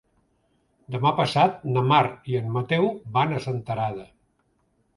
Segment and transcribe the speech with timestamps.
[0.95, 2.01] Demà passat na Mar
[2.33, 4.11] i en Mateu van a Senterada.